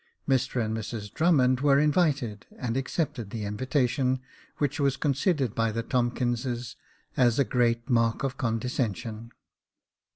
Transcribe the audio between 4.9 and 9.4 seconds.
con sidered by the Tomkinses as a great mark of condescension.